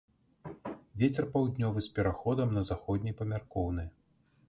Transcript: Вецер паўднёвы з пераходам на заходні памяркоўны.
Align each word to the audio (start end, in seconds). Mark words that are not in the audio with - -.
Вецер 1.03 1.27
паўднёвы 1.35 1.79
з 1.89 1.93
пераходам 1.99 2.57
на 2.59 2.67
заходні 2.73 3.17
памяркоўны. 3.21 3.91